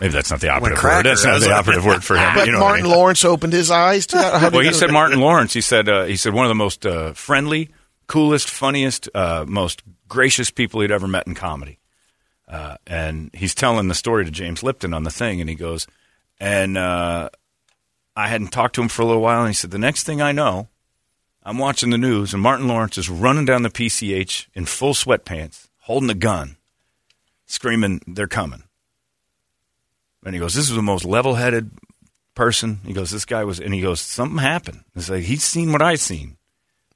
[0.00, 1.04] Maybe that's not the operative word.
[1.04, 2.32] That's not the operative word for him.
[2.34, 2.94] But you know what I Martin mean.
[2.96, 4.52] Lawrence opened his eyes to that.
[4.52, 5.52] Well, he said Martin Lawrence.
[5.52, 7.70] He said uh, he said one of the most uh, friendly,
[8.06, 11.78] coolest, funniest, uh, most gracious people he'd ever met in comedy.
[12.48, 15.86] Uh, and he's telling the story to James Lipton on the thing, and he goes,
[16.40, 17.28] and uh,
[18.16, 20.22] I hadn't talked to him for a little while, and he said the next thing
[20.22, 20.68] I know,
[21.42, 25.68] I'm watching the news, and Martin Lawrence is running down the PCH in full sweatpants,
[25.80, 26.56] holding a gun,
[27.46, 28.62] screaming, "They're coming!"
[30.24, 31.70] And he goes, "This is the most level-headed
[32.34, 35.72] person." He goes, "This guy was," and he goes, "Something happened." It's like he's seen
[35.72, 36.36] what I've seen,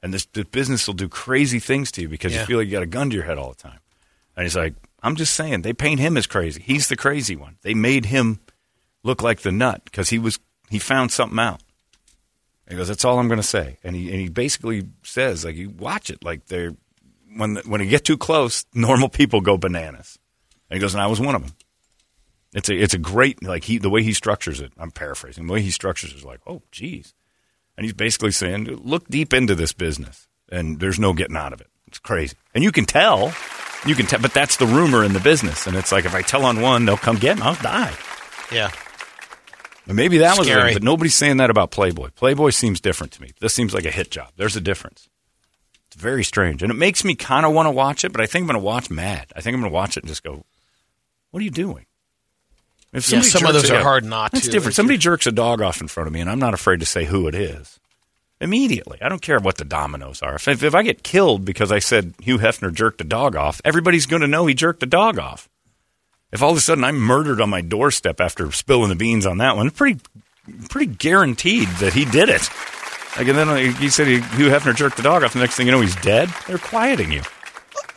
[0.03, 2.41] and this, this business will do crazy things to you because Yeah.
[2.41, 3.79] you feel like you got a gun to your head all the time."
[4.37, 6.62] And he's like, "I'm just saying, they paint him as crazy.
[6.62, 7.57] He's the crazy one.
[7.62, 8.41] They made him
[9.03, 10.38] look like the nut because he was
[10.71, 11.62] he found something out."
[12.69, 15.57] He goes, "That's all I'm going to say." And he and he basically says, like,
[15.57, 16.75] you watch it, like they're
[17.37, 20.19] when when they get too close, normal people go bananas.
[20.71, 21.53] And he goes, and I was one of them.
[22.55, 24.73] It's a it's a great like he the way he structures it.
[24.79, 27.15] I'm paraphrasing the way he structures it is like, oh, geez.
[27.77, 31.61] And he's basically saying, look deep into this business, and there's no getting out of
[31.62, 31.69] it.
[31.87, 33.33] It's crazy, and you can tell,
[33.87, 35.66] you can tell, but that's the rumor in the business.
[35.66, 37.42] And it's like if I tell on one, they'll come get me.
[37.42, 37.92] I'll die.
[38.53, 38.71] yeah.
[39.87, 40.71] Maybe that was Scary.
[40.71, 42.11] it, but nobody's saying that about Playboy.
[42.14, 43.33] Playboy seems different to me.
[43.40, 44.29] This seems like a hit job.
[44.37, 45.09] There's a difference.
[45.88, 48.12] It's very strange, and it makes me kind of want to watch it.
[48.12, 49.27] But I think I'm going to watch Mad.
[49.35, 50.45] I think I'm going to watch it and just go,
[51.33, 51.85] "What are you doing?"
[52.92, 54.51] If Yeah, some of those are hard not That's to.
[54.53, 54.75] different.
[54.77, 57.05] Somebody jerks a dog off in front of me, and I'm not afraid to say
[57.07, 57.81] who it is.
[58.42, 60.35] Immediately, I don't care what the dominoes are.
[60.35, 64.07] If, if I get killed because I said Hugh Hefner jerked a dog off, everybody's
[64.07, 65.48] going to know he jerked a dog off.
[66.33, 69.38] If all of a sudden I'm murdered on my doorstep after spilling the beans on
[69.38, 70.00] that one, pretty,
[70.68, 72.42] pretty guaranteed that he did it.
[73.16, 75.35] Like, and then he said he, Hugh Hefner jerked the dog off.
[75.35, 76.28] The next thing you know, he's dead.
[76.48, 77.22] They're quieting you.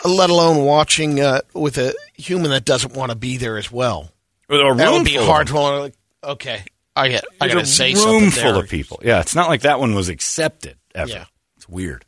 [0.03, 4.11] Let alone watching uh, with a human that doesn't want to be there as well.
[4.47, 5.55] Or a That would be hard them.
[5.55, 5.81] to want to.
[5.81, 7.25] Like, okay, I get.
[7.41, 8.31] I got to a say room something.
[8.31, 8.99] full of people.
[9.03, 11.09] Yeah, it's not like that one was accepted ever.
[11.11, 11.25] Yeah.
[11.57, 12.05] It's weird.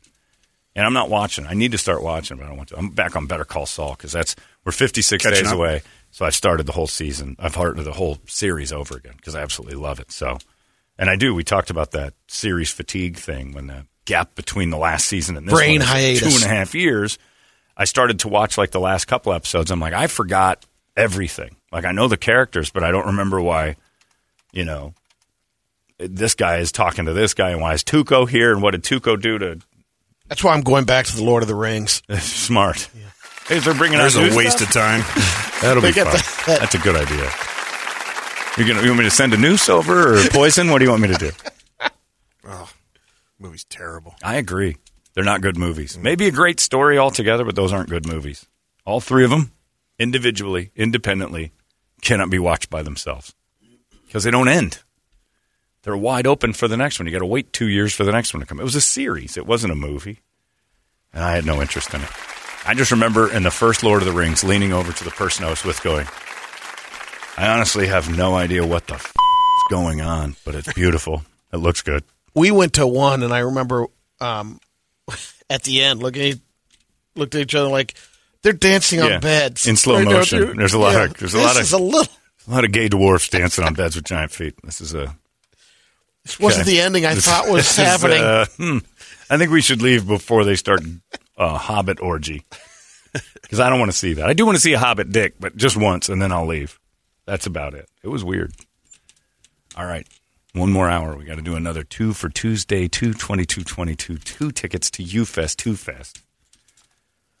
[0.74, 1.46] And I'm not watching.
[1.46, 2.78] I need to start watching, but I don't want to.
[2.78, 5.56] I'm back on Better Call Saul because that's we're 56 Catching days up.
[5.58, 5.82] away.
[6.10, 7.36] So I've started the whole season.
[7.38, 10.10] I've started the whole series over again because I absolutely love it.
[10.12, 10.38] So,
[10.98, 11.34] and I do.
[11.34, 15.46] We talked about that series fatigue thing when the gap between the last season and
[15.46, 16.20] this Brain one is hiatus.
[16.20, 17.18] two and a half years.
[17.76, 19.70] I started to watch like the last couple episodes.
[19.70, 20.64] I'm like, I forgot
[20.96, 21.56] everything.
[21.70, 23.76] Like I know the characters, but I don't remember why.
[24.52, 24.94] You know,
[25.98, 28.82] this guy is talking to this guy, and why is Tuco here, and what did
[28.82, 29.58] Tuco do to
[30.28, 32.02] That's why I'm going back to the Lord of the Rings.
[32.18, 32.88] Smart.
[33.46, 34.68] Hey, they're bringing There's out a waste stuff?
[34.68, 35.00] of time.
[35.62, 36.54] That'll be They got fun.
[36.54, 37.30] that- That's a good idea.
[38.58, 40.70] You gonna you want me to send a noose over or poison?
[40.70, 41.30] What do you want me to do?
[42.44, 42.68] Oh,
[43.38, 44.14] movie's terrible.
[44.22, 44.76] I agree.
[45.14, 45.96] They're not good movies.
[45.96, 48.46] Maybe a great story altogether, but those aren't good movies.
[48.84, 49.52] All three of them,
[49.98, 51.52] individually, independently,
[52.02, 53.32] cannot be watched by themselves
[54.08, 54.80] because they don't end.
[55.82, 57.06] They're wide open for the next one.
[57.06, 58.58] You got to wait two years for the next one to come.
[58.58, 59.36] It was a series.
[59.36, 60.18] It wasn't a movie,
[61.14, 62.10] and I had no interest in it.
[62.66, 65.44] I just remember in the first Lord of the Rings, leaning over to the person
[65.44, 66.06] I was with, going,
[67.36, 71.22] "I honestly have no idea what the f- is going on, but it's beautiful.
[71.52, 73.86] It looks good." we went to one, and I remember
[74.20, 74.60] um,
[75.50, 76.38] at the end looking at,
[77.16, 77.94] looked at each other like
[78.42, 80.38] they're dancing Yeah, on beds in slow Right motion.
[80.48, 80.52] too.
[80.54, 82.12] There's a lot Yeah, of- there's a this lot of- is a little.
[82.48, 84.54] A lot of gay dwarfs dancing on beds with giant feet.
[84.64, 85.14] This is a
[86.24, 86.76] This wasn't Okay.
[86.76, 88.22] the ending I This- thought was this is, happening.
[88.22, 88.78] uh, hmm.
[89.30, 90.82] I think we should leave before they start
[91.36, 92.44] uh, Hobbit orgy
[93.42, 94.28] because I don't want to see that.
[94.28, 96.78] I do want to see a Hobbit dick, but just once, and then I'll leave.
[97.26, 97.88] That's about it.
[98.02, 98.52] It was weird.
[99.76, 100.06] All right,
[100.54, 101.16] one more hour.
[101.16, 104.90] We got to do another two for Tuesday, two twenty two twenty two, two tickets
[104.92, 106.22] to UFest, two fest.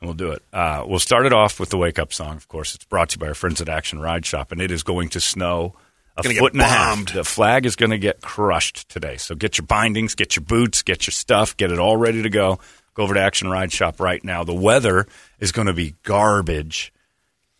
[0.00, 0.42] And we'll do it.
[0.52, 2.36] Uh, we'll start it off with the wake up song.
[2.36, 4.70] Of course, it's brought to you by our friends at Action Ride Shop, and it
[4.70, 5.74] is going to snow
[6.16, 7.12] a foot and a half.
[7.12, 9.16] The flag is going to get crushed today.
[9.16, 12.30] So get your bindings, get your boots, get your stuff, get it all ready to
[12.30, 12.58] go.
[12.94, 14.42] Go over to Action Ride Shop right now.
[14.44, 15.06] The weather
[15.40, 16.92] is going to be garbage.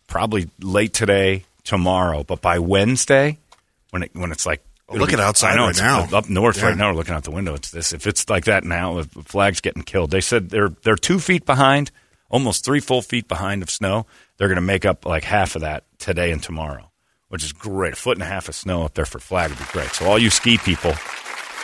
[0.07, 3.37] Probably late today, tomorrow, but by Wednesday,
[3.91, 6.07] when it when it's like Oh, look at outside I know right now.
[6.17, 6.69] up north Yeah.
[6.69, 6.89] right now.
[6.89, 7.53] We're looking out the window.
[7.53, 7.93] It's this.
[7.93, 10.09] If it's like that now, the flag's getting killed.
[10.09, 11.91] They said they're they're two feet behind,
[12.29, 14.05] almost three full feet behind of snow.
[14.37, 16.91] They're going to make up like half of that today and tomorrow,
[17.27, 17.93] which is great.
[17.93, 19.89] A foot and a half of snow up there for flag would be great.
[19.89, 20.93] So all you ski people,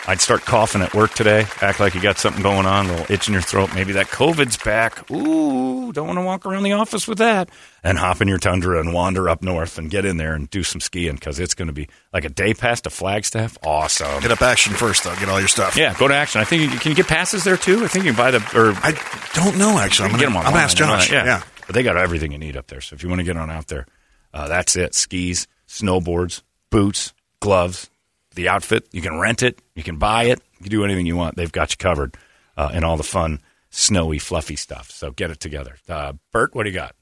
[0.08, 1.46] I'd start coughing at work today.
[1.60, 3.74] Act like you got something going on, a little itch in your throat.
[3.74, 5.10] Maybe that COVID's back.
[5.10, 7.50] Ooh, don't want to walk around the office with that.
[7.82, 10.62] And hop in your Tundra and wander up north and get in there and do
[10.62, 13.58] some skiing because it's going to be like a day past to Flagstaff.
[13.64, 14.22] Awesome.
[14.22, 15.14] Hit up Action first, though.
[15.16, 15.76] Get all your stuff.
[15.76, 16.40] Yeah, go to Action.
[16.40, 17.84] I think you can you get passes there too.
[17.84, 18.92] I think you can buy the or I
[19.34, 20.10] don't know, actually.
[20.10, 21.10] I'm going get to ask Josh.
[21.10, 21.24] Yeah.
[21.24, 21.42] yeah.
[21.66, 22.80] but they got everything you need up there.
[22.80, 23.86] So if you want to get on out there,
[24.32, 24.94] uh, that's it.
[24.94, 27.90] Skis, snowboards, boots, gloves,
[28.36, 28.86] the outfit.
[28.92, 29.60] You can rent it.
[29.74, 30.40] You can buy it.
[30.58, 31.36] You can do anything you want.
[31.36, 32.16] They've got you covered
[32.56, 34.90] uh, in all the fun, snowy, fluffy stuff.
[34.90, 35.76] So get it together.
[35.88, 36.94] Uh, Bert, what do you got?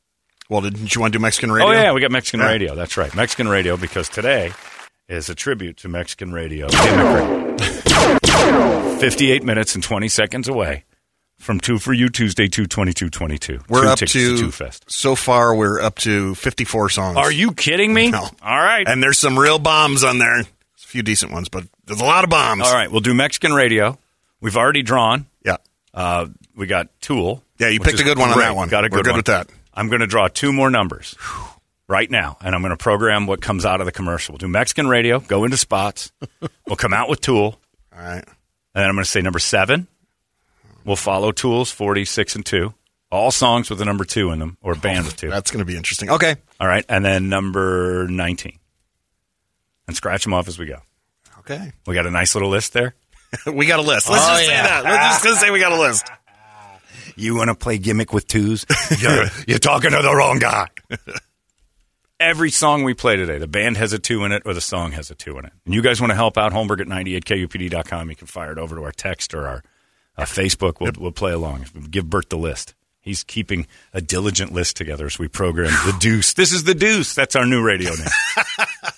[0.48, 1.68] Well, didn't you want to do Mexican radio?
[1.68, 2.48] Oh yeah, we got Mexican Yeah.
[2.50, 2.74] radio.
[2.74, 4.52] That's right, Mexican radio because today
[5.08, 6.68] is a tribute to Mexican radio.
[8.98, 10.84] Fifty-eight minutes and twenty seconds away
[11.38, 13.60] from Two for You Tuesday, two twenty-two twenty-two.
[13.68, 14.84] We're Two up to, Two Fest.
[14.90, 17.16] so far, we're up to 54 songs.
[17.16, 18.10] Are you kidding me?
[18.10, 18.22] No.
[18.42, 18.86] All right.
[18.86, 20.44] And there's some real bombs on there.
[20.94, 22.62] Few decent ones, but there's a lot of bombs.
[22.62, 23.98] All right, we'll do Mexican radio.
[24.40, 25.26] We've already drawn.
[25.44, 25.56] Yeah.
[25.92, 27.42] Uh, we got Tool.
[27.58, 28.68] Yeah, you picked a good one on that one.
[28.68, 29.18] Got a We're good, good one.
[29.18, 29.48] with that.
[29.74, 31.16] I'm going to draw two more numbers
[31.88, 34.34] right now, and I'm going to program what comes out of the commercial.
[34.34, 36.12] We'll do Mexican radio, go into spots.
[36.68, 37.58] we'll come out with Tool,
[37.92, 38.22] All right.
[38.24, 38.24] and
[38.72, 39.88] then I'm going to say number seven.
[40.84, 42.72] We'll follow Tool's 46 and 2.
[43.10, 45.28] All songs with a number 2 in them, or band with 2.
[45.28, 46.10] That's going to be interesting.
[46.10, 46.36] Okay.
[46.60, 48.60] All right, and then number 19.
[49.86, 50.78] And scratch them off as we go.
[51.40, 51.72] Okay.
[51.86, 52.94] We got a nice little list there.
[53.52, 54.08] we got a list.
[54.08, 54.84] Let's Oh, just say that.
[54.84, 56.06] We're just going to say we got a list.
[57.16, 58.66] You want to play gimmick with twos?
[58.98, 60.66] You're, you're talking to the wrong guy.
[62.18, 64.90] Every song we play today, the band has a two in it or the song
[64.92, 65.52] has a two in it.
[65.64, 68.10] And you guys want to help out, Holmberg at 98kupd.com.
[68.10, 69.62] You can fire it over to our text or our
[70.16, 70.80] uh, Facebook.
[70.80, 71.66] We'll, we'll play along.
[71.88, 72.74] Give Bert the list.
[73.00, 76.32] He's keeping a diligent list together as we program the Deuce.
[76.34, 77.14] This is the Deuce.
[77.14, 78.08] That's our new radio name.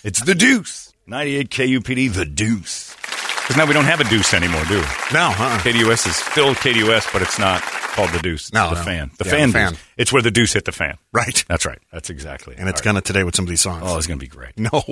[0.03, 0.93] It's the Deuce.
[1.07, 2.95] 98 KUPD, the Deuce.
[2.95, 4.85] Because now we don't have a Deuce anymore, do we?
[5.13, 5.27] No.
[5.29, 5.59] Uh-uh.
[5.59, 8.47] KDUS is still KDUS, but it's not called the Deuce.
[8.47, 8.81] It's No, the no.
[8.83, 9.11] fan.
[9.17, 9.47] The Yeah, fan.
[9.49, 9.71] the fan.
[9.71, 9.81] Deuce.
[9.97, 10.97] It's where the Deuce hit the fan.
[11.13, 11.45] Right.
[11.47, 11.79] That's right.
[11.91, 12.55] That's exactly.
[12.57, 12.93] And it's All right.
[12.93, 13.83] going to today with some of these songs.
[13.85, 14.51] Oh, it's going to be great.
[14.59, 14.83] No.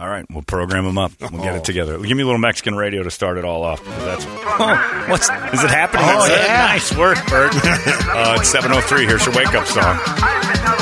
[0.00, 1.10] All right, we'll program them up.
[1.20, 1.98] We'll get it together.
[1.98, 3.84] Give me a little Mexican radio to start it all off.
[3.84, 6.04] That's oh, what's is it happening?
[6.06, 6.66] Oh, That's yeah.
[6.68, 7.52] nice work, Bert.
[7.56, 9.06] uh, it's seven oh three.
[9.06, 9.98] Here's your wake up song.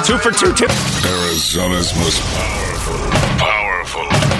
[0.04, 0.68] Two for two tip.
[0.68, 2.55] Arizona's most powerful, powerful